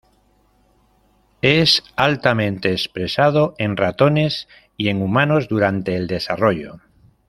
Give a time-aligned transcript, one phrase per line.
[1.43, 6.79] Es altamente expresado en ratones y en humanos durante el desarrollo.